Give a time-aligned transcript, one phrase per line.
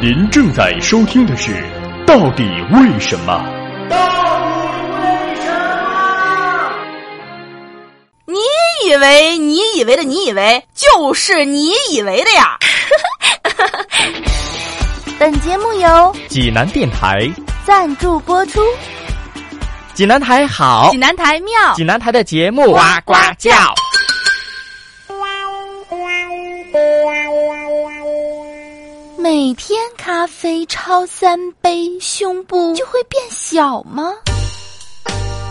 [0.00, 1.52] 您正在收听的是
[2.06, 2.42] 《到底
[2.72, 3.34] 为什么》。
[3.88, 5.50] 到底为什
[5.84, 6.72] 么？
[8.26, 8.38] 你
[8.88, 12.56] 以为你以为的你以为就是你以为的呀？
[15.18, 17.28] 本节目由济南电台
[17.66, 18.62] 赞助播出。
[19.92, 23.52] 济南台好济，南台妙，济南台的节目呱呱叫。
[29.22, 34.14] 每天咖啡超三杯，胸部就会变小吗？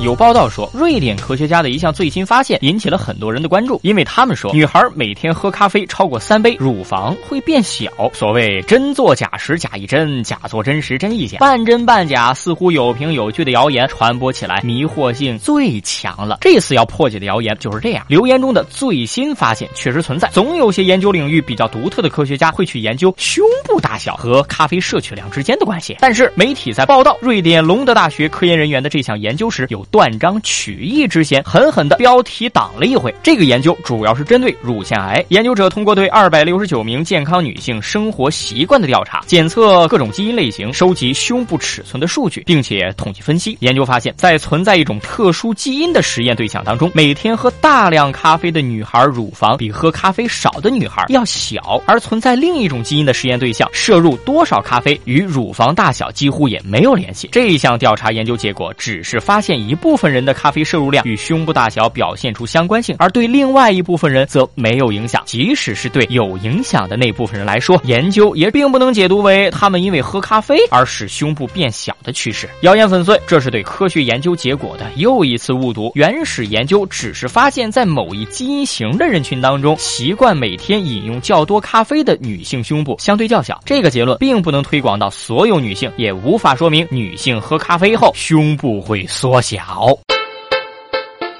[0.00, 7.88] 有报道说，瑞典科学家的一项最新发现引起了很多人的关注，因为他们说，女孩每天喝咖啡超过三杯，乳房会变小。
[8.12, 16.38] 所谓真做假时假亦真，假做真时真亦假，半真半假，似乎有凭有据的谣言传播起来，迷惑性最强了。
[16.40, 25.96] 这次要破解的谣言就是这样：留言中的最新发现确实存在，总有些研究领域比较独特的科学家会去研究胸部大小和咖啡摄取量之间的关系。
[26.00, 33.14] 但是媒体在报道瑞典隆德大学科研人员的这项研究时，有断章取义之嫌，狠狠的标题党了一回。
[33.22, 43.56] 这个研究主要是针对乳腺癌，研究者通过对二百六十九名健康女性生活习惯的调查，检测各种基因类型，收集胸部尺寸的数据，并且统计分析。
[43.60, 57.28] 研究发现，在存在一种特殊基因的实验对象当中，每天喝大量咖啡的女孩乳房比喝咖啡少的女孩要小，而存在另一种基因的实验对象，摄入多少咖啡与乳房大小几乎也没有联系。
[57.32, 65.22] 这一项调查研究结果只是发现一部分人的咖啡摄入量与胸部大小表现出相关性，而对另外一部分人则没有影响。
[65.26, 72.48] 即使是对有影响的那部分人来说，研究也并不能解读为他们因为喝咖啡而使胸部变小的趋势。
[72.62, 75.90] 谣言粉碎，这是对科学研究结果的又一次误读。
[75.94, 83.60] 原始研究只是发现，在某一基因型的人群当中，习惯每天饮用较多咖啡的女性胸部相对较小。
[83.64, 89.63] 这个结论并不能推广到所有女性，也无法说明女性喝咖啡后胸部会缩小。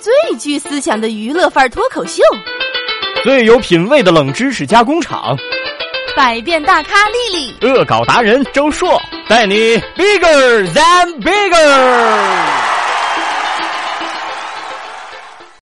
[0.00, 2.22] 最具思想的娱乐范儿脱口秀，
[3.22, 5.36] 最有品位的冷知识加工厂，
[6.16, 11.93] 百变大咖丽丽，恶搞达人周硕带你 bigger than bigger。